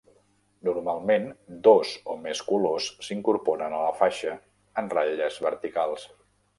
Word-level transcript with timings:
Normalment 0.69 1.27
dos 1.67 1.91
o 2.15 2.17
més 2.25 2.43
colors 2.49 2.89
s"incorporen 3.05 3.79
a 3.79 3.85
la 3.87 3.95
faixa, 4.03 4.37
en 4.85 4.93
ratlles 4.99 5.43
verticals. 5.49 6.13